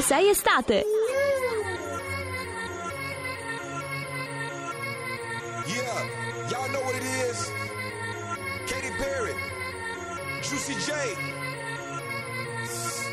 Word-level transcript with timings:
1056 0.00 0.38
Estate. 0.38 0.84
Yeah, 5.66 6.48
y'all 6.48 6.68
know 6.70 6.80
what 6.82 6.94
it 6.94 7.02
is. 7.02 7.50
Katy 8.68 8.90
Perry, 8.96 9.34
Juicy 10.40 10.74
J. 10.86 10.92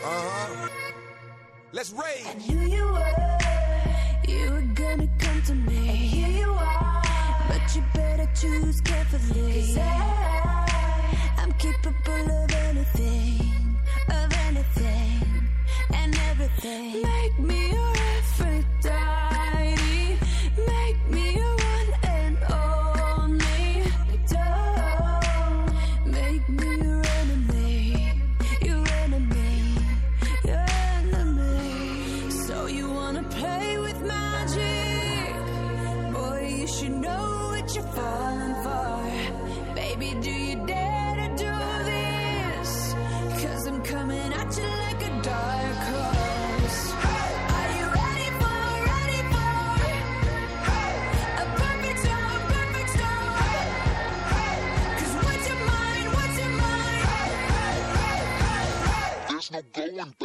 Uh 0.03 0.21
huh. 0.21 0.69
Let's 1.71 1.91
rage. 1.91 2.25
not 59.55 59.73
going 59.73 60.24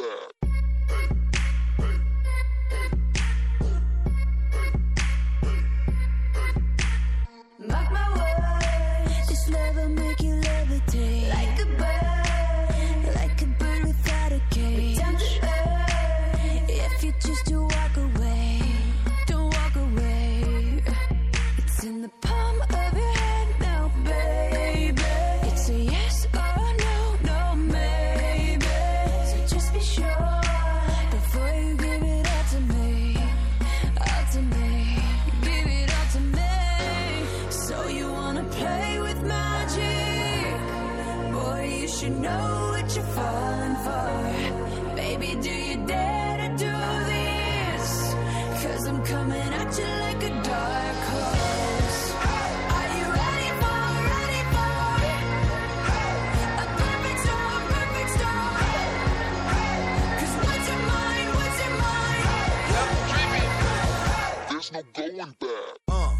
Uh, 65.88 66.14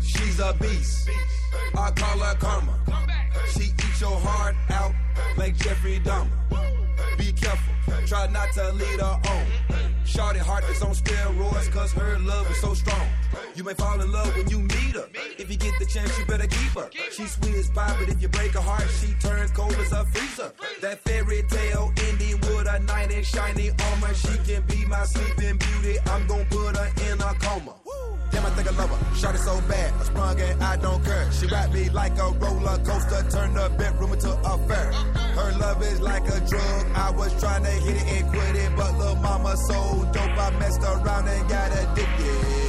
she's 0.00 0.40
a 0.40 0.52
beast. 0.60 1.08
I 1.76 1.90
call 1.92 2.18
her 2.18 2.34
karma. 2.36 2.78
She 3.52 3.64
eats 3.64 4.00
your 4.00 4.18
heart 4.18 4.56
out 4.70 4.92
like 5.36 5.56
Jeffrey 5.56 6.00
Dahmer. 6.00 6.30
Be 7.18 7.32
careful, 7.32 7.74
try 8.06 8.26
not 8.28 8.52
to 8.54 8.72
lead 8.72 9.00
her 9.00 9.20
on. 9.28 9.65
Shorty 10.16 10.38
heart 10.38 10.64
is 10.70 10.80
on 10.80 10.94
steroids 10.94 11.70
cause 11.70 11.92
her 11.92 12.18
love 12.20 12.50
is 12.50 12.58
so 12.62 12.72
strong. 12.72 13.06
You 13.54 13.62
may 13.64 13.74
fall 13.74 14.00
in 14.00 14.10
love 14.10 14.34
when 14.34 14.48
you 14.48 14.60
meet 14.60 14.94
her. 14.94 15.06
If 15.38 15.50
you 15.50 15.58
get 15.58 15.78
the 15.78 15.84
chance, 15.84 16.18
you 16.18 16.24
better 16.24 16.46
keep 16.46 16.72
her. 16.72 16.88
She's 17.12 17.32
sweet 17.32 17.54
as 17.54 17.68
pie, 17.68 17.94
but 18.00 18.08
if 18.08 18.22
you 18.22 18.28
break 18.28 18.52
her 18.52 18.62
heart, 18.62 18.88
she 18.98 19.12
turns 19.20 19.50
cold 19.50 19.74
as 19.74 19.92
a 19.92 20.06
freezer. 20.06 20.54
That 20.80 21.00
fairy 21.00 21.42
tale 21.50 21.92
ending 22.08 22.40
with 22.40 22.66
a 22.66 22.78
knight 22.88 23.12
in 23.12 23.24
shiny 23.24 23.72
armor. 23.90 24.14
She 24.14 24.38
can 24.48 24.62
be 24.62 24.86
my 24.86 25.04
sleeping 25.04 25.58
beauty. 25.58 25.98
I'm 26.06 26.26
gonna 26.26 26.46
put 26.46 26.78
her 26.78 26.90
in 27.12 27.20
a 27.20 27.34
coma. 27.34 27.74
Damn, 28.30 28.46
I 28.46 28.50
think 28.56 28.72
I 28.72 28.74
love 28.74 28.88
her. 28.88 29.16
Shot 29.16 29.34
it 29.34 29.44
so 29.44 29.60
bad, 29.68 29.75
sprung 30.16 30.40
and 30.40 30.62
I 30.62 30.76
don't 30.76 31.04
care. 31.04 31.30
She 31.32 31.46
wrapped 31.46 31.72
me 31.72 31.88
like 31.90 32.18
a 32.18 32.30
roller 32.30 32.78
coaster, 32.78 33.22
turned 33.30 33.56
the 33.56 33.70
bedroom 33.78 34.12
into 34.12 34.30
a 34.32 34.58
fair. 34.66 34.92
Her 35.36 35.52
love 35.58 35.82
is 35.82 36.00
like 36.00 36.26
a 36.28 36.40
drug. 36.48 36.86
I 36.94 37.10
was 37.10 37.38
trying 37.40 37.64
to 37.64 37.70
hit 37.70 37.96
it 37.96 38.22
and 38.22 38.28
quit 38.30 38.56
it, 38.56 38.72
but 38.76 38.96
little 38.98 39.16
mama 39.16 39.56
so 39.56 40.08
dope. 40.12 40.38
I 40.38 40.50
messed 40.58 40.82
around 40.82 41.28
and 41.28 41.48
got 41.48 41.72
addicted. 41.72 42.65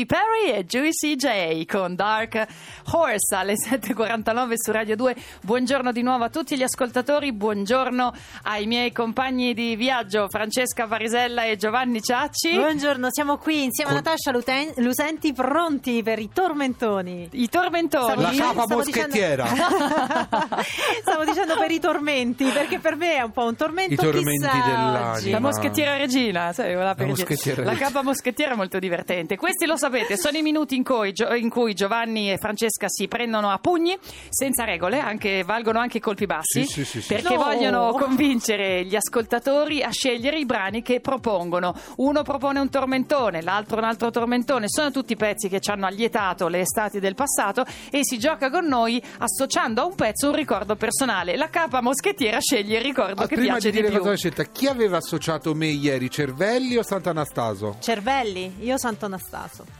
Katy 0.00 0.06
Perry 0.06 0.52
e 0.58 0.64
Juicy 0.64 1.16
J 1.16 1.64
con 1.66 1.94
Dark 1.94 2.46
Horse 2.92 3.34
alle 3.34 3.54
7.49 3.54 4.52
su 4.54 4.70
Radio 4.72 4.96
2. 4.96 5.14
Buongiorno 5.42 5.92
di 5.92 6.02
nuovo 6.02 6.24
a 6.24 6.30
tutti 6.30 6.56
gli 6.56 6.62
ascoltatori, 6.62 7.32
buongiorno 7.32 8.12
ai 8.44 8.66
miei 8.66 8.92
compagni 8.92 9.52
di 9.52 9.76
viaggio 9.76 10.26
Francesca 10.28 10.86
Varisella 10.86 11.44
e 11.44 11.56
Giovanni 11.56 12.00
Ciacci. 12.00 12.54
Buongiorno, 12.54 13.08
siamo 13.10 13.36
qui 13.36 13.64
insieme 13.64 13.90
a 13.90 13.94
Natascia 13.94 14.30
Luten- 14.30 14.72
Lusenti 14.76 15.32
pronti 15.32 16.02
per 16.02 16.18
i 16.18 16.30
tormentoni. 16.32 17.28
I 17.32 17.48
tormentoni. 17.48 18.04
Stavo 18.04 18.20
La 18.22 18.30
capa 18.30 18.62
stavo 18.62 18.76
moschettiera. 18.76 19.42
dicendo- 19.48 20.64
Stavo 21.02 21.24
dicendo 21.24 21.56
per 21.58 21.70
i 21.70 21.80
tormenti, 21.80 22.44
perché 22.46 22.78
per 22.78 22.96
me 22.96 23.16
è 23.16 23.22
un 23.22 23.32
po' 23.32 23.44
un 23.44 23.56
tormento. 23.56 23.92
I 23.94 23.96
tormenti 23.96 24.46
dell'anima. 24.46 25.30
La 25.30 25.40
moschettiera 25.40 25.96
regina, 25.96 26.52
sai, 26.52 26.74
La 26.74 26.94
dire- 26.94 27.06
moschettiera 27.08 27.64
la 27.64 27.74
capa 27.74 28.02
moschettiera 28.02 28.52
è 28.54 28.56
molto 28.56 28.78
divertente. 28.78 29.36
Questi 29.36 29.66
lo 29.66 29.76
sapete, 29.90 30.16
sono 30.16 30.36
i 30.38 30.42
minuti 30.42 30.76
in 30.76 30.84
cui, 30.84 31.12
in 31.38 31.48
cui 31.50 31.74
Giovanni 31.74 32.30
e 32.32 32.36
Francesca 32.38 32.86
si 32.88 33.08
prendono 33.08 33.50
a 33.50 33.58
pugni, 33.58 33.96
senza 34.28 34.64
regole, 34.64 34.98
anche- 34.98 35.42
valgono 35.44 35.78
anche 35.78 35.98
i 35.98 36.00
colpi 36.00 36.26
bassi, 36.26 36.64
Sì, 36.64 36.72
sì, 36.72 36.84
sì, 36.84 37.00
sì. 37.02 37.14
perché 37.14 37.34
No. 37.34 37.42
vogliono 37.44 37.92
convincere 37.92 38.84
gli 38.84 38.94
ascoltatori 38.96 39.82
a 39.82 39.90
scegliere 39.90 40.38
i 40.38 40.44
brani 40.46 40.82
che 40.82 41.00
propongono. 41.00 41.74
Uno 41.96 42.22
propone 42.22 42.60
un 42.60 42.68
tormentone, 42.70 43.42
l'altro 43.42 43.78
un 43.78 43.84
altro 43.84 44.10
tormentone, 44.10 44.66
sono 44.68 44.90
tutti 44.90 45.16
pezzi 45.16 45.48
che 45.48 45.60
ci 45.60 45.70
hanno 45.70 45.86
allietato 45.86 46.48
le 46.48 46.60
estati 46.60 47.00
del 47.00 47.14
passato 47.14 47.64
e 47.90 48.00
si 48.04 48.18
gioca 48.18 48.50
con 48.50 48.66
noi 48.66 49.02
associando 49.18 49.82
a 49.82 49.84
un 49.86 49.94
pezzo 49.94 50.28
un 50.28 50.34
ricordo 50.36 50.76
personale. 50.76 51.36
La 51.36 51.48
capa 51.48 51.80
moschettiera 51.80 52.38
sceglie 52.40 52.78
il 52.78 52.84
ricordo 52.84 53.22
Ah, 53.22 53.26
che 53.26 53.34
prima 53.36 53.52
piace 53.54 53.70
di 53.70 53.76
dire 53.78 53.88
più. 53.88 53.98
cosa 53.98 54.10
hai 54.10 54.16
scelta, 54.18 54.44
chi 54.44 54.66
aveva 54.66 54.98
associato 54.98 55.54
me 55.54 55.66
ieri, 55.68 56.10
Cervelli 56.10 56.76
o 56.76 56.82
Sant'Anastaso? 56.82 57.76
Cervelli, 57.80 58.54
io 58.60 58.78
Sant'Anastaso. 58.78 59.79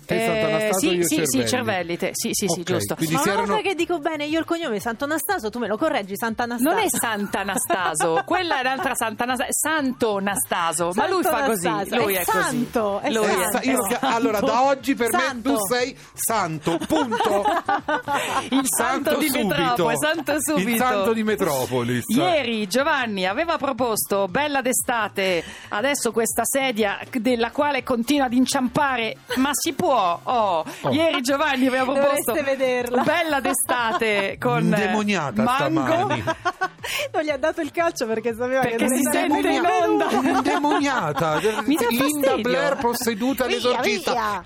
Te 0.17 0.25
Sant'Anastaso, 0.25 0.79
sì, 0.79 0.95
io 0.95 1.03
sì, 1.07 1.21
sì, 1.25 1.47
Cervelli, 1.47 1.97
te. 1.97 2.09
Sì, 2.13 2.29
sì, 2.31 2.45
sì, 2.47 2.59
Ok, 2.61 2.65
giusto. 2.65 2.95
Ma 2.99 3.05
una 3.21 3.21
erano... 3.31 3.45
volta 3.47 3.61
che 3.61 3.75
dico 3.75 3.99
bene 3.99 4.25
io 4.25 4.39
il 4.39 4.45
cognome 4.45 4.79
Sant'Anastaso, 4.79 5.49
tu 5.49 5.59
me 5.59 5.67
lo 5.67 5.77
correggi, 5.77 6.15
Sant'Anastaso. 6.17 6.73
Non 6.75 6.83
è 6.83 6.87
Sant'Anastaso, 6.89 8.21
quella 8.25 8.59
è 8.59 8.63
l'altra 8.63 8.93
Sant'Anastaso, 8.95 9.49
Santo 9.51 10.19
Nastaso, 10.19 10.91
ma 10.95 11.07
lui 11.07 11.23
fa 11.23 11.43
così, 11.45 11.69
lui 11.89 12.13
è 12.15 12.21
è, 12.21 12.23
così. 12.25 12.39
santo, 12.41 12.99
è 12.99 13.09
Lui 13.11 13.25
Eh, 13.25 13.27
santo. 13.29 13.51
sa- 13.57 13.63
io 13.63 13.75
lo 13.77 13.83
chia- 13.83 13.99
allora, 14.01 14.39
da 14.39 14.63
oggi 14.63 14.95
per 14.95 15.09
Santo. 15.09 15.49
me 15.51 15.55
tu 15.55 15.61
sei 15.67 15.97
santo, 16.13 16.77
punto. 16.87 17.43
Il 18.49 18.65
santo 18.65 19.17
di 19.17 19.27
subito. 19.29 19.47
Metropoli, 19.47 19.95
santo 19.97 20.33
subito. 20.39 20.69
Il 20.69 20.77
santo 20.77 21.13
di 21.13 21.23
Metropolis. 21.23 22.05
Ieri 22.09 22.67
Giovanni 22.67 23.25
aveva 23.25 23.57
proposto 23.57 24.27
Bella 24.27 24.61
d'estate, 24.61 25.43
adesso 25.69 26.11
questa 26.11 26.43
sedia 26.45 26.99
della 27.11 27.51
quale 27.51 27.83
continua 27.83 28.25
ad 28.25 28.33
inciampare, 28.33 29.17
ma 29.35 29.49
si 29.53 29.73
può. 29.73 30.00
Oh, 30.23 30.63
Ieri 30.89 31.21
Giovanni 31.21 31.67
aveva 31.67 31.83
proposto 31.83 32.33
Dovreste 32.33 32.43
vederla. 32.43 33.03
Bella 33.03 33.39
d'estate 33.39 34.37
con 34.39 34.61
Indemoniata 34.63 35.43
mango. 35.43 35.81
stamani. 35.81 36.23
non 37.13 37.23
gli 37.23 37.29
ha 37.29 37.37
dato 37.37 37.61
il 37.61 37.71
calcio 37.71 38.05
perché 38.07 38.33
sapeva 38.35 38.61
Perché 38.61 38.77
che 38.77 38.85
non 38.85 38.97
si 38.97 39.03
sente 39.11 39.49
in 39.49 39.65
onda. 39.65 40.09
Indemoniata. 40.37 41.39
Mi 41.65 41.75
dà 41.75 41.87
Linda 41.89 42.05
fastidio. 42.29 42.41
Blair 42.41 42.75
posseduta 42.77 43.45
l'esorcista. 43.45 44.11
via. 44.11 44.43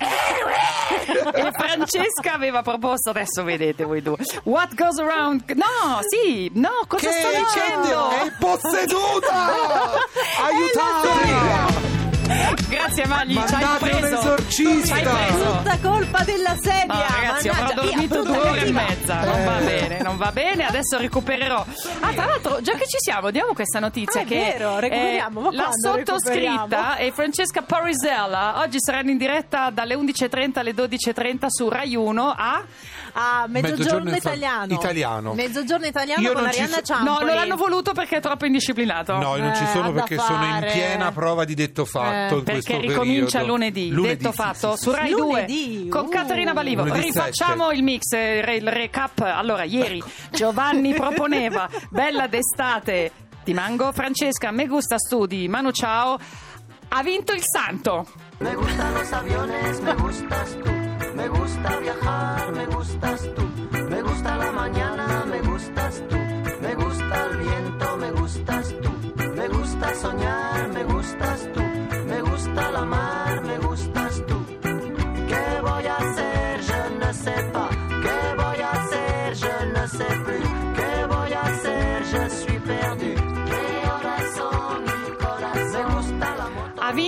E 1.34 1.52
Francesca 1.52 2.34
aveva 2.34 2.62
proposto, 2.62 3.10
adesso 3.10 3.44
vedete 3.44 3.84
voi 3.84 4.02
due. 4.02 4.18
What 4.44 4.74
goes 4.76 4.98
around? 5.00 5.44
No, 5.56 6.00
sì, 6.10 6.52
no, 6.56 6.70
cosa 6.88 7.08
Che 7.08 7.14
sto 7.14 7.28
dicendo? 7.30 8.10
è 8.10 8.32
posseduta! 8.40 9.46
Aiutatemi! 10.44 11.85
Grazie 12.70 13.06
Magli, 13.08 13.34
ci 13.34 13.54
hai 13.54 13.64
Mandate 13.64 13.84
un 13.92 14.00
preso. 14.00 14.20
esorcista. 14.20 14.86
Ci 14.88 14.94
hai 14.94 15.02
preso. 15.04 15.58
Tutta 15.58 15.78
colpa 15.82 16.24
della 16.24 16.56
sedia. 16.62 16.86
No, 16.88 17.06
ragazzi, 17.08 17.48
avrò 17.50 17.62
Mannaggia, 17.62 17.82
via, 17.82 17.92
dormito 17.92 18.22
brutta 18.24 18.40
due 18.40 18.50
ore 18.50 18.66
e 18.66 18.72
mezza. 18.72 19.20
Non 19.24 19.44
va 19.46 19.60
Eh. 19.60 19.64
bene, 19.64 20.02
non 20.02 20.18
va 20.18 20.32
bene. 20.32 20.66
Adesso 20.66 20.98
recupererò. 20.98 21.66
Ah, 22.00 22.12
tra 22.14 22.26
l'altro, 22.26 22.62
già 22.62 22.74
che 22.74 22.86
ci 22.88 22.98
siamo, 23.00 23.32
diamo 23.32 23.54
questa 23.54 23.80
notizia 23.80 24.22
Ah, 24.22 24.24
è 24.24 24.28
che 24.28 24.36
vero, 24.58 24.80
recuperiamo. 24.80 25.40
Ma 25.42 25.50
la 25.54 25.70
sottoscritta 25.72 26.96
e 26.98 27.12
Francesca 27.12 27.62
Parisella 27.62 28.60
oggi 28.60 28.78
saranno 28.80 29.12
in 29.12 29.18
diretta 29.18 29.70
dalle 29.70 29.96
11.30 29.96 30.60
alle 30.60 30.74
12.30 30.74 31.46
su 31.48 31.70
Rai 31.70 31.96
1 31.96 32.34
a 32.38 32.64
Ah, 33.18 33.46
mezzogiorno, 33.48 33.78
Mezzogiorno 33.78 34.10
fa- 34.12 34.18
italiano. 34.18 34.74
italiano. 34.74 35.34
Mezzogiorno 35.36 35.86
italiano 35.86 36.22
Io 36.22 36.34
con 36.34 36.46
Arianna 36.48 36.68
so- 36.68 36.80
No, 36.80 36.84
Ciampoli. 37.06 37.26
non 37.26 37.36
l'hanno 37.36 37.56
voluto 37.56 37.94
perché 37.94 38.18
è 38.18 38.20
troppo 38.20 38.46
indisciplinato. 38.46 39.14
No, 39.16 39.38
io 39.38 39.44
non 39.44 39.56
ci 39.56 39.64
Eh, 39.64 39.68
sono 39.68 39.92
da 39.94 40.02
perché 40.02 40.18
sono 40.20 40.44
in 40.46 40.68
piena 40.70 41.14
prova 41.14 41.46
di 41.46 41.54
detto 41.54 41.86
fatto 41.86 42.14
Eh, 42.16 42.34
in 42.34 42.44
questo 42.44 42.72
Perché 42.72 42.88
ricomincia 42.88 43.40
periodo. 43.40 43.46
lunedì, 43.46 43.90
detto 43.90 44.32
sì, 44.32 44.36
fatto 44.36 44.76
sì, 44.76 44.82
su 44.84 44.92
Rai 44.92 45.10
Lunedì, 45.10 45.80
2 45.84 45.90
con 45.90 46.06
uh. 46.06 46.10
Caterina 46.10 46.54
Balivo. 46.54 46.84
Lunedì 46.84 47.06
Rifacciamo 47.08 47.72
il 47.72 47.84
mix, 47.84 48.12
eh, 48.14 48.56
il 48.56 48.68
recap. 48.68 49.20
Allora, 49.22 49.64
ieri 49.64 49.98
Ecco. 49.98 50.08
Giovanni 50.32 50.94
proponeva 50.96 51.70
Bella 51.90 52.28
d'estate 52.28 53.12
di 53.44 53.54
Mango, 53.54 53.92
Francesca 53.92 54.52
Me 54.52 54.66
gusta 54.68 54.98
studi, 54.98 55.48
Manu 55.48 55.72
ciao. 55.72 56.18
Ha 56.90 57.04
vinto 57.04 57.34
il 57.34 57.42
santo. 57.44 58.06
Me 58.40 58.54
gustan 58.54 58.94
los 58.94 59.12
aviones, 59.12 59.80
me 59.82 59.94
gustas 59.96 60.58
tú. 60.64 60.72
Me 61.16 61.28
gusta 61.28 61.80
viajar, 61.80 62.52
me 62.54 62.66
gustas 62.66 63.34
tú. 63.34 63.44
Me 63.90 64.02
gusta 64.02 64.36
la 64.36 64.52
mañana, 64.52 65.26
me 65.26 65.40
gustas 65.42 66.04
tú. 66.08 66.16
Me 66.62 66.76
gusta 66.76 67.26
el 67.26 67.38
viento, 67.38 67.98
me 67.98 68.12
gustas 68.12 68.76
tú. 68.82 68.92
Me 69.36 69.48
gusta 69.48 69.96
soñar, 69.96 70.68
me 70.70 70.84
gustas 70.84 71.50
tú. 71.54 71.65
Gusta 72.56 72.72
la 72.72 72.86
me 73.42 73.58
gustas 73.58 74.24
tú. 74.28 74.46
¿Qué 74.62 75.62
voy 75.62 75.86
a 75.88 75.98
hacer? 75.98 76.64
¿Qué 78.02 78.36
voy 78.38 78.62
a 78.62 78.72
hacer? 78.72 80.65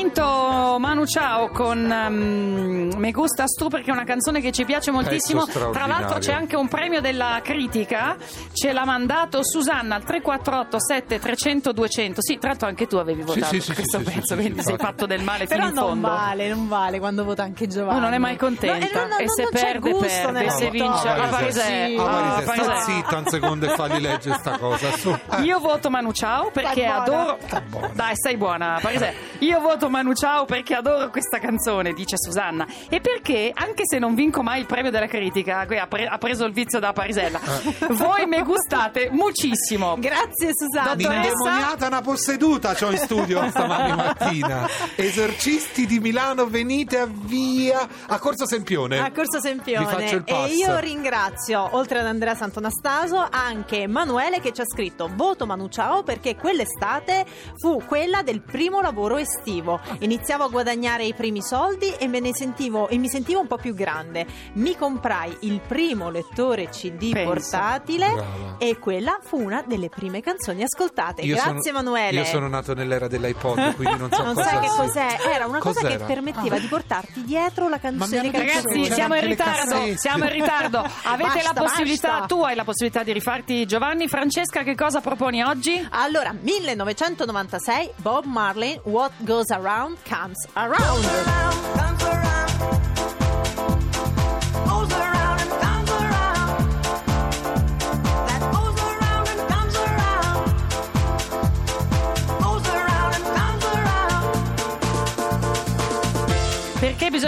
Vinto 0.07 0.77
Manu 0.79 1.05
Ciao 1.05 1.49
con 1.49 1.77
um, 1.77 2.93
Me 2.97 3.11
gusta 3.11 3.45
tu 3.45 3.67
perché 3.67 3.89
è 3.89 3.93
una 3.93 4.03
canzone 4.03 4.41
che 4.41 4.51
ci 4.51 4.63
piace 4.63 4.91
moltissimo. 4.91 5.45
Tra 5.45 5.85
l'altro 5.85 6.19
c'è 6.19 6.33
anche 6.33 6.55
un 6.55 6.67
premio 6.67 7.01
della 7.01 7.39
critica. 7.43 8.15
Ce 8.53 8.71
l'ha 8.71 8.85
mandato 8.85 9.43
Susanna 9.43 9.95
al 9.95 10.03
348 10.03 10.79
7300 10.79 11.71
200. 11.71 12.21
Sì, 12.21 12.37
tra 12.37 12.49
l'altro 12.49 12.67
anche 12.67 12.87
tu 12.87 12.95
avevi 12.97 13.21
votato 13.21 13.47
sì, 13.47 13.59
sì, 13.59 13.73
questo 13.73 13.97
sì, 13.99 14.03
pezzo, 14.03 14.35
sì, 14.35 14.41
quindi 14.41 14.59
sì, 14.59 14.65
sei 14.65 14.77
fatto 14.77 15.05
del 15.05 15.23
male 15.23 15.45
Però 15.45 15.67
fino 15.67 15.69
in 15.69 15.75
non 15.75 15.87
fondo. 15.87 16.07
vale, 16.07 16.49
non 16.49 16.67
vale 16.67 16.99
quando 16.99 17.23
vota 17.23 17.43
anche 17.43 17.67
Giovanni. 17.67 17.97
Oh, 17.97 18.01
non 18.01 18.13
è 18.13 18.17
mai 18.17 18.37
contenta. 18.37 19.01
No, 19.01 19.07
no, 19.07 19.07
no, 19.07 19.17
e 19.17 19.29
se 19.29 19.41
non 19.43 19.51
c'è 19.51 19.61
perde, 19.61 19.91
gusto 19.91 20.05
perde. 20.05 20.31
nella 20.31 20.51
Se 20.51 20.69
vince, 20.69 21.07
a 21.07 21.27
Parisè. 21.27 21.85
Sì. 21.87 21.95
Ah, 21.99 22.41
sta 22.41 22.81
zitta 22.81 23.17
un 23.17 23.25
secondo 23.27 23.65
e 23.65 23.75
fagli 23.75 23.99
leggere 23.99 24.37
sta 24.39 24.57
cosa. 24.57 24.91
Su. 24.91 25.09
Eh. 25.09 25.41
Io 25.41 25.59
voto 25.59 25.89
Manu 25.89 26.11
Ciao 26.11 26.49
perché 26.51 26.85
adoro. 26.85 27.37
Dai, 27.93 28.15
stai 28.15 28.37
buona, 28.37 28.79
Parisè. 28.81 29.13
Io 29.39 29.59
voto 29.59 29.89
Manu 29.89 29.96
Ciao 30.15 30.45
perché 30.45 30.75
adoro 30.75 31.09
questa 31.09 31.39
canzone, 31.39 31.93
dice 31.93 32.15
Susanna. 32.17 32.65
E 32.89 33.01
perché, 33.01 33.51
anche 33.53 33.83
se 33.85 33.97
non 33.99 34.13
vinco 34.15 34.43
mai 34.43 34.59
il 34.59 34.65
premio 34.65 34.91
della 34.91 35.07
critica, 35.07 35.65
qui 35.65 35.77
ha, 35.77 35.87
pre- 35.87 36.05
ha 36.07 36.17
preso 36.17 36.45
il 36.45 36.53
vizio 36.53 36.79
da 36.79 36.93
Parisella, 36.93 37.39
voi 37.89 38.25
mi 38.27 38.41
gustate 38.43 39.09
muchissimo. 39.11 39.95
Grazie 39.97 40.51
Susanna. 40.53 40.93
Dottoressa- 40.95 41.21
L'indemoniata 41.21 41.87
una 41.87 42.01
posseduta 42.01 42.73
c'ho 42.73 42.91
in 42.91 42.97
studio 42.97 43.49
stamani 43.49 43.95
mattina. 43.95 44.67
Esorcisti 44.95 45.85
di 45.85 45.99
Milano, 45.99 46.45
venite 46.47 46.99
a 46.99 47.07
via 47.09 47.87
a 48.07 48.19
Corso 48.19 48.45
Sempione. 48.45 48.99
A 48.99 49.11
Corso 49.11 49.39
Sempione. 49.39 49.85
Vi 49.85 49.91
faccio 49.91 50.15
il 50.15 50.23
e 50.25 50.31
pass. 50.31 50.51
io 50.55 50.77
ringrazio, 50.79 51.67
oltre 51.71 51.99
ad 51.99 52.05
Andrea 52.05 52.35
Santonastaso, 52.35 53.25
anche 53.29 53.81
Emanuele 53.81 54.39
che 54.41 54.53
ci 54.53 54.61
ha 54.61 54.65
scritto 54.65 55.09
voto 55.13 55.45
Manu 55.45 55.67
Ciao 55.69 56.03
perché 56.03 56.35
quell'estate 56.35 57.25
fu 57.57 57.81
quella 57.85 58.21
del 58.21 58.41
primo 58.41 58.81
lavoro 58.81 59.17
estivo. 59.17 59.79
Iniziavo 59.99 60.43
a 60.45 60.47
guadagnare 60.49 61.05
i 61.05 61.13
primi 61.13 61.41
soldi 61.41 61.91
e 61.97 62.07
me 62.07 62.19
ne 62.19 62.33
sentivo 62.33 62.87
e 62.87 62.97
mi 62.97 63.07
sentivo 63.09 63.39
un 63.39 63.47
po' 63.47 63.57
più 63.57 63.73
grande. 63.73 64.25
Mi 64.53 64.75
comprai 64.75 65.35
il 65.41 65.59
primo 65.65 66.09
lettore 66.09 66.69
CD 66.69 67.11
Pensa. 67.11 67.23
portatile 67.59 68.09
Brava. 68.11 68.55
e 68.57 68.77
quella 68.77 69.19
fu 69.23 69.41
una 69.41 69.63
delle 69.65 69.89
prime 69.89 70.21
canzoni 70.21 70.63
ascoltate. 70.63 71.21
Io 71.21 71.35
Grazie 71.35 71.51
sono- 71.61 71.69
Emanuele. 71.69 72.19
Io 72.19 72.25
sono 72.25 72.47
nato 72.47 72.73
nell'era 72.73 73.07
dell'iPod, 73.07 73.75
quindi 73.75 73.97
non 73.97 74.11
so 74.11 74.23
non 74.23 74.33
cosa 74.33 74.49
sai 74.49 74.59
che 74.61 74.67
cos'è? 74.75 75.17
Era 75.33 75.45
una 75.45 75.59
cosa 75.59 75.81
Cos'era? 75.81 75.97
che 76.05 76.13
permetteva 76.13 76.59
di 76.59 76.67
portarti 76.67 77.23
dietro 77.23 77.67
la 77.69 77.79
canzone 77.79 78.31
Ragazzi, 78.31 78.85
siamo 78.91 79.15
in 79.15 79.25
ritardo. 79.25 79.95
Siamo 79.95 80.23
in 80.25 80.31
ritardo. 80.31 80.79
Avete 81.03 81.29
Basta, 81.33 81.53
la 81.53 81.61
possibilità, 81.61 82.09
basta. 82.19 82.25
tu 82.27 82.41
hai 82.43 82.55
la 82.55 82.63
possibilità 82.63 83.03
di 83.03 83.11
rifarti 83.13 83.65
Giovanni. 83.65 84.07
Francesca, 84.07 84.63
che 84.63 84.75
cosa 84.75 85.01
proponi 85.01 85.41
oggi? 85.43 85.85
Allora, 85.91 86.33
1996, 86.39 87.91
Bob 87.97 88.25
Marley, 88.25 88.79
What 88.83 89.11
Goes 89.19 89.49
Around 89.51 89.75
Around. 89.77 90.03
comes 90.05 90.47
around. 90.55 92.26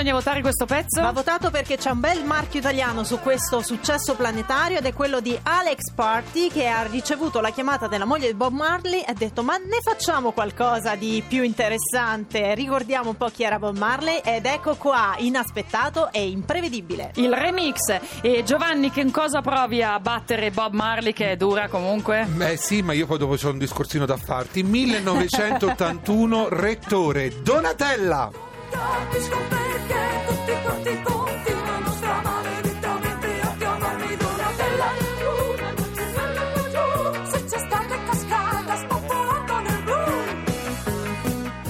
Bisogna 0.10 0.14
votare 0.14 0.42
questo 0.42 0.66
pezzo? 0.66 1.02
Va 1.02 1.12
votato 1.12 1.52
perché 1.52 1.78
c'è 1.78 1.92
un 1.92 2.00
bel 2.00 2.24
marchio 2.24 2.60
italiano 2.60 3.04
su 3.04 3.20
questo 3.20 3.62
successo 3.62 4.16
planetario 4.16 4.80
ed 4.80 4.86
è 4.86 4.94
quello 4.94 5.20
di 5.20 5.38
Alex 5.44 5.92
Party 5.94 6.50
che 6.50 6.68
ha 6.68 6.84
ricevuto 6.84 7.40
la 7.40 7.52
chiamata 7.52 7.88
della 7.88 8.06
moglie 8.06 8.28
di 8.28 8.34
Bob 8.34 8.54
Marley 8.54 9.02
e 9.02 9.06
ha 9.08 9.14
detto 9.14 9.44
ma 9.44 9.58
ne 9.58 9.80
facciamo 9.82 10.32
qualcosa 10.32 10.96
di 10.96 11.24
più 11.28 11.44
interessante. 11.44 12.56
Ricordiamo 12.56 13.10
un 13.10 13.18
po' 13.18 13.28
chi 13.28 13.44
era 13.44 13.60
Bob 13.60 13.78
Marley 13.78 14.22
ed 14.24 14.46
ecco 14.46 14.76
qua, 14.76 15.16
inaspettato 15.18 16.12
e 16.12 16.28
imprevedibile. 16.28 17.12
Il 17.16 17.34
remix. 17.34 18.00
E 18.22 18.44
Giovanni, 18.44 18.92
che 18.92 19.10
cosa 19.12 19.42
provi 19.42 19.84
a 19.84 20.00
battere 20.00 20.52
Bob 20.52 20.74
Marley, 20.74 21.14
che 21.14 21.32
è 21.32 21.36
dura 21.36 21.68
comunque? 21.68 22.26
Beh 22.26 22.58
sì, 22.58 22.82
ma 22.82 22.94
io 22.94 23.06
poi 23.06 23.18
dopo 23.18 23.36
c'ho 23.36 23.50
un 23.50 23.58
discorsino 23.58 24.06
da 24.06 24.18
farti. 24.18 24.64
1981, 24.64 26.50
rettore 26.50 27.42
Donatella. 27.42 28.48
Capisco 28.70 29.38
perché 29.50 30.24
tutti 30.28 30.62
quanti 30.64 31.02
continuano 31.02 31.19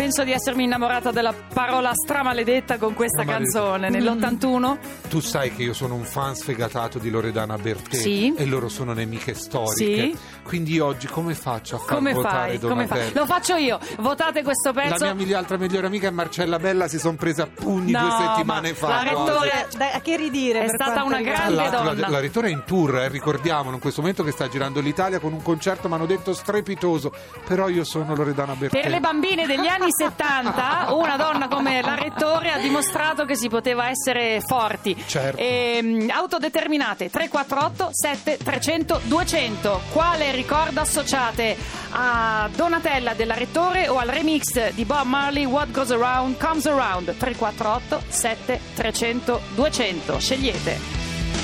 penso 0.10 0.24
di 0.24 0.32
essermi 0.32 0.64
innamorata 0.64 1.12
della 1.12 1.32
parola 1.54 1.92
stramaledetta 1.94 2.80
con 2.80 2.96
questa 2.96 3.24
canzone. 3.24 3.90
Nell'81 3.90 4.78
Tu 5.08 5.20
sai 5.20 5.54
che 5.56 5.62
io 5.62 5.74
sono 5.74 5.94
un 5.94 6.04
fan 6.04 6.34
sfegatato 6.36 6.98
di 6.98 7.12
Loredana 7.12 7.58
Bertè 7.60 7.96
Sì. 7.96 8.34
e 8.36 8.46
loro 8.46 8.70
sono 8.70 8.94
nemiche 8.94 9.36
storiche. 9.36 9.76
Sì. 9.76 10.18
Quindi 10.42 10.80
oggi 10.80 11.06
come 11.06 11.36
faccio 11.36 11.76
a 11.76 11.80
far 11.80 11.96
come 11.96 12.14
votare 12.14 12.58
fai? 12.58 12.68
Come 12.70 12.88
fai? 12.88 13.14
Lo 13.14 13.28
faccio 13.28 13.56
io. 13.56 13.78
Votate 14.00 14.42
questo 14.42 14.72
La 14.74 14.82
pezzo. 14.82 15.04
mia 15.06 15.14
migli- 15.14 15.34
altra 15.34 15.58
migliore 15.58 15.86
amica 15.86 16.08
è 16.08 16.12
Marcella 16.12 16.58
Bella, 16.58 16.88
si 16.88 16.98
sono 16.98 17.16
prese 17.16 17.44
a 17.44 17.48
pugni 17.48 17.92
No, 17.92 18.00
due 18.00 18.10
settimane 18.10 18.70
ma 18.72 18.76
fa. 18.76 18.88
la 18.88 19.04
rettore- 19.04 19.68
che 20.10 20.18
ridire 20.18 20.62
È 20.62 20.66
per 20.66 20.76
stata 20.76 21.04
una 21.04 21.22
grande 21.22 21.70
donna. 21.70 21.94
La, 21.94 22.10
la 22.10 22.20
rettore 22.20 22.48
è 22.48 22.52
in 22.52 22.64
tour, 22.66 22.98
eh, 22.98 23.08
ricordiamolo, 23.10 23.76
in 23.76 23.82
questo 23.82 24.02
momento 24.02 24.24
che 24.24 24.32
sta 24.32 24.48
girando 24.48 24.80
l'Italia 24.80 25.20
con 25.20 25.34
un 25.34 25.42
concerto, 25.42 25.88
mi 25.88 25.96
hanno 25.96 26.06
detto 26.06 26.34
strepitoso. 26.34 27.12
Però 27.46 27.70
io 27.70 27.84
sono 27.84 28.16
Loredana 28.16 28.54
Bertè. 28.54 28.82
Per 28.82 28.90
le 28.90 29.00
bambine 29.00 29.46
degli 29.46 29.68
anni 29.68 29.90
70, 29.92 30.94
una 30.94 31.16
donna 31.16 31.48
come 31.48 31.82
la 31.82 31.96
Rettore 31.96 32.52
ha 32.52 32.58
dimostrato 32.58 33.26
che 33.26 33.36
si 33.36 33.50
poteva 33.50 33.90
essere 33.90 34.42
forti. 34.46 34.96
Certo. 35.06 35.40
Ehm, 35.40 36.10
autodeterminate 36.10 37.10
348 37.10 37.90
7300 37.92 39.02
200. 39.04 39.82
Quale 39.92 40.32
ricordo 40.32 40.82
associate 40.82 41.56
a 41.92 42.50
Donatella 42.54 43.14
della 43.14 43.36
Rettore 43.36 43.88
o 43.88 43.98
al 43.98 44.08
remix 44.08 44.72
di 44.72 44.86
Bob 44.86 45.06
Marley 45.06 45.46
What 45.46 45.72
Goes 45.72 45.92
Around 45.92 46.38
Comes 46.38 46.66
Around? 46.66 47.18
348 47.18 48.04
7300 48.08 49.42
200. 49.56 49.99
Scegliete. 50.20 50.78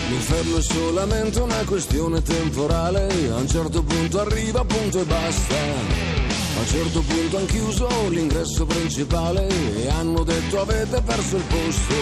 L'inferno 0.10 0.58
è 0.58 0.62
solamente 0.62 1.40
una 1.40 1.64
questione 1.66 2.22
temporale, 2.22 3.08
a 3.32 3.38
un 3.38 3.48
certo 3.48 3.82
punto 3.82 4.20
arriva, 4.20 4.64
punto 4.64 5.00
e 5.00 5.04
basta. 5.04 5.56
A 5.56 6.60
un 6.60 6.68
certo 6.68 7.02
punto 7.02 7.38
hanno 7.38 7.46
chiuso 7.48 7.88
l'ingresso 8.10 8.66
principale 8.66 9.48
e 9.48 9.90
hanno 9.90 10.24
detto 10.24 10.62
avete 10.62 11.02
perso 11.02 11.38
il 11.38 11.44
posto. 11.44 11.94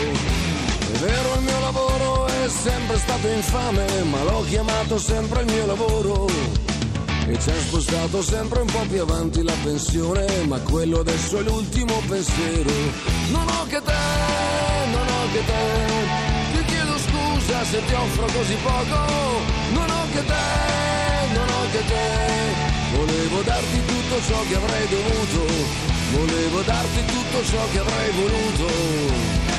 È 0.94 0.98
vero 0.98 1.34
il 1.36 1.42
mio 1.44 1.60
lavoro 1.60 2.26
è 2.28 2.50
sempre 2.50 2.98
stato 2.98 3.28
infame, 3.28 3.86
ma 4.04 4.24
l'ho 4.24 4.46
chiamato 4.48 5.00
sempre 5.00 5.42
il 5.42 5.52
mio 5.52 5.66
lavoro. 5.66 6.28
E 7.26 7.40
ci 7.40 7.50
ha 7.50 7.60
spostato 7.62 8.22
sempre 8.22 8.60
un 8.60 8.68
po' 8.68 8.86
più 8.90 9.02
avanti 9.02 9.42
la 9.44 9.56
pensione, 9.64 10.28
ma 10.46 10.60
quello 10.60 11.00
adesso 11.00 11.40
è 11.40 11.42
l'ultimo 11.42 12.02
pensiero. 12.06 12.70
Non 13.32 13.48
ho 13.48 13.66
che 13.66 13.82
te, 13.82 13.94
non 14.92 15.08
ho 15.08 15.32
che 15.32 15.46
te, 15.46 16.33
se 17.66 17.84
ti 17.86 17.94
offro 17.94 18.26
così 18.26 18.56
poco. 18.56 18.98
Non 19.72 19.90
ho 19.90 20.04
che 20.12 20.26
te, 20.26 20.46
non 21.34 21.48
ho 21.50 21.64
che 21.72 21.86
te, 21.86 22.96
volevo 22.96 23.42
darti 23.42 23.86
tutto 23.86 24.22
ciò 24.28 24.40
che 24.48 24.56
avrei 24.56 24.88
dovuto, 24.88 25.54
volevo 26.12 26.62
darti 26.62 27.06
tutto 27.06 27.44
ciò 27.46 27.62
che 27.72 27.80
avrei 27.80 28.12
voluto. 28.12 29.53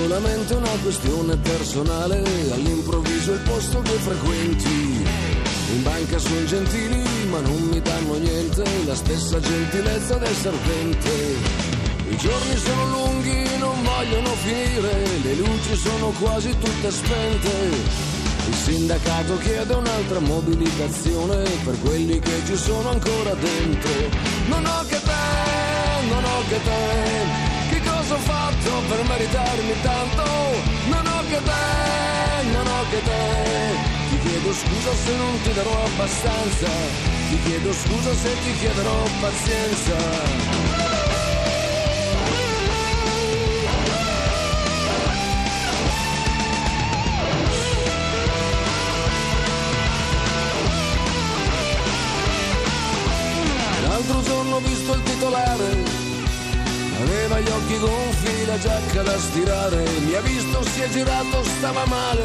Solamente 0.00 0.54
una 0.54 0.76
questione 0.82 1.36
personale, 1.36 2.22
all'improvviso 2.52 3.32
il 3.32 3.40
posto 3.40 3.82
che 3.82 3.90
frequenti. 3.90 5.04
In 5.74 5.82
banca 5.82 6.18
sono 6.18 6.44
gentili 6.46 7.02
ma 7.28 7.40
non 7.40 7.68
mi 7.70 7.80
danno 7.80 8.14
niente, 8.14 8.64
la 8.86 8.94
stessa 8.94 9.38
gentilezza 9.38 10.16
del 10.16 10.34
serpente. 10.34 11.10
I 12.08 12.16
giorni 12.16 12.56
sono 12.56 12.86
lunghi, 12.88 13.58
non 13.58 13.82
vogliono 13.82 14.30
finire, 14.42 15.04
le 15.22 15.34
luci 15.34 15.76
sono 15.76 16.12
quasi 16.18 16.48
tutte 16.58 16.90
spente. 16.90 17.50
Il 18.48 18.54
sindacato 18.54 19.36
chiede 19.38 19.74
un'altra 19.74 20.18
mobilitazione 20.18 21.44
per 21.62 21.78
quelli 21.80 22.18
che 22.18 22.40
ci 22.46 22.56
sono 22.56 22.88
ancora 22.88 23.34
dentro. 23.34 23.92
Non 24.48 24.64
ho 24.64 24.82
che 24.88 25.00
te, 25.00 26.08
non 26.08 26.24
ho 26.24 26.42
che 26.48 26.60
te, 26.64 27.59
ho 28.12 28.18
fatto 28.18 28.70
per 28.88 29.04
meritarmi 29.06 29.74
tanto? 29.82 30.24
Non 30.88 31.06
ho 31.06 31.20
che 31.28 31.40
te, 31.42 32.42
non 32.52 32.66
ho 32.66 32.82
che 32.90 33.02
te. 33.02 33.98
Ti 34.10 34.18
chiedo 34.18 34.52
scusa 34.52 34.92
se 34.94 35.16
non 35.16 35.40
ti 35.42 35.52
darò 35.52 35.84
abbastanza, 35.84 36.68
ti 37.28 37.38
chiedo 37.44 37.72
scusa 37.72 38.14
se 38.14 38.30
ti 38.42 38.52
chiederò 38.58 39.02
pazienza. 39.20 39.96
L'altro 53.82 54.22
giorno 54.22 54.56
ho 54.56 54.60
visto 54.60 54.94
il 54.94 55.02
titolare, 55.02 55.99
aveva 57.02 57.40
gli 57.40 57.48
occhi 57.48 57.78
gonfi, 57.78 58.46
la 58.46 58.58
giacca 58.58 59.02
da 59.02 59.18
stirare, 59.18 59.84
mi 60.06 60.14
ha 60.14 60.20
visto, 60.20 60.62
si 60.62 60.80
è 60.80 60.88
girato, 60.88 61.42
stava 61.44 61.84
male, 61.86 62.24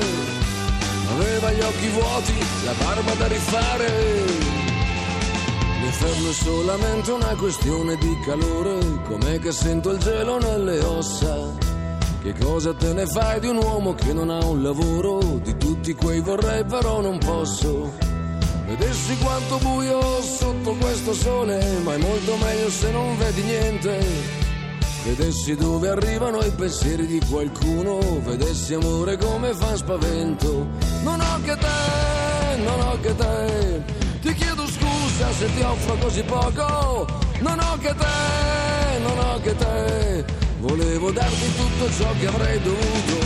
aveva 1.12 1.52
gli 1.52 1.62
occhi 1.62 1.88
vuoti, 1.90 2.34
la 2.64 2.74
barba 2.74 3.14
da 3.14 3.28
rifare. 3.28 4.54
L'inferno 5.82 6.30
è 6.30 6.34
solamente 6.34 7.12
una 7.12 7.36
questione 7.36 7.96
di 7.98 8.20
calore, 8.26 8.80
com'è 9.08 9.40
che 9.40 9.52
sento 9.52 9.92
il 9.92 10.00
gelo 10.00 10.40
nelle 10.40 10.80
ossa. 10.80 11.74
Che 12.22 12.34
cosa 12.40 12.74
te 12.74 12.92
ne 12.94 13.06
fai 13.06 13.40
di 13.40 13.48
un 13.48 13.58
uomo 13.58 13.94
che 13.94 14.12
non 14.12 14.32
ha 14.32 14.44
un 14.44 14.64
lavoro? 14.64 15.20
Di 15.44 15.56
tutti 15.58 15.94
quei 15.94 16.22
vorrei 16.22 16.66
però 16.66 17.00
non 17.00 17.20
posso. 17.20 17.94
Vedessi 18.66 19.16
quanto 19.20 19.60
buio 19.60 20.02
sotto 20.24 20.74
questo 20.74 21.14
sole, 21.14 21.64
ma 21.84 21.94
è 21.94 21.98
molto 21.98 22.36
meglio 22.38 22.70
se 22.72 22.90
non 22.90 23.16
vedi 23.20 23.44
niente. 23.44 24.45
Vedessi 25.06 25.56
dove 25.56 25.90
arrivano 25.90 26.40
i 26.40 26.50
pensieri 26.50 27.06
di 27.06 27.22
qualcuno, 27.30 28.00
vedessi 28.22 28.74
amore 28.74 29.18
come 29.18 29.54
fa 29.54 29.76
spavento. 29.76 30.68
Non 31.04 31.22
ho 31.22 31.42
che 31.44 31.56
te, 31.56 32.58
non 32.64 32.80
ho 32.80 33.00
che 33.00 33.16
te, 33.16 33.84
ti 34.22 34.34
chiedo 34.34 34.66
scusa 34.66 35.32
se 35.32 35.54
ti 35.54 35.62
offro 35.62 35.96
così 35.98 36.24
poco. 36.24 37.06
Non 37.40 37.60
ho 37.60 37.78
che 37.78 37.94
te, 37.94 39.00
non 39.04 39.20
ho 39.20 39.40
che 39.42 39.56
te, 39.56 40.26
volevo 40.60 41.12
darti 41.12 41.56
tutto 41.56 41.92
ciò 41.92 42.12
che 42.20 42.26
avrei 42.26 42.60
dovuto. 42.64 43.25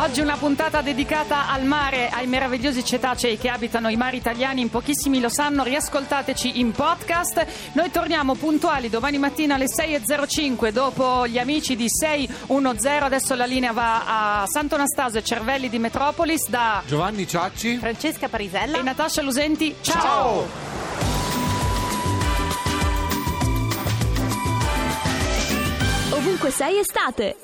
Oggi 0.00 0.20
una 0.20 0.36
puntata 0.36 0.80
dedicata 0.80 1.48
al 1.48 1.64
mare, 1.64 2.08
ai 2.08 2.28
meravigliosi 2.28 2.84
cetacei 2.84 3.36
che 3.36 3.48
abitano 3.48 3.88
i 3.88 3.96
mari 3.96 4.16
italiani, 4.16 4.60
in 4.60 4.70
pochissimi 4.70 5.18
lo 5.18 5.28
sanno, 5.28 5.64
riascoltateci 5.64 6.60
in 6.60 6.70
podcast. 6.70 7.44
Noi 7.72 7.90
torniamo 7.90 8.36
puntuali 8.36 8.90
domani 8.90 9.18
mattina 9.18 9.56
alle 9.56 9.64
6.05 9.64 10.70
dopo 10.70 11.26
gli 11.26 11.36
amici 11.36 11.74
di 11.74 11.86
610, 11.88 13.02
adesso 13.02 13.34
la 13.34 13.44
linea 13.44 13.72
va 13.72 14.42
a 14.42 14.46
Santo 14.46 14.76
Anastasio 14.76 15.18
e 15.18 15.24
Cervelli 15.24 15.68
di 15.68 15.80
Metropolis 15.80 16.48
da 16.48 16.80
Giovanni 16.86 17.26
Ciacci. 17.26 17.78
Francesca 17.78 18.28
Parisella. 18.28 18.78
e 18.78 18.82
Natascia 18.82 19.20
Lusenti. 19.20 19.74
Ciao! 19.80 20.00
Ciao! 20.00 20.46
Ovunque 26.10 26.50
sei 26.52 26.78
estate. 26.78 27.36